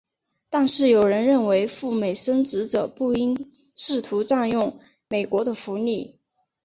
[0.49, 6.17] 但是有人认为赴美生子者不应试图占用美国的福利。